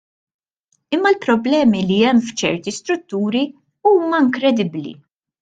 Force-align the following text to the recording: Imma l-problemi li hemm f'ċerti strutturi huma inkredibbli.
Imma 0.95 1.11
l-problemi 1.11 1.81
li 1.89 1.97
hemm 2.07 2.23
f'ċerti 2.31 2.75
strutturi 2.79 3.45
huma 3.93 4.25
inkredibbli. 4.27 4.97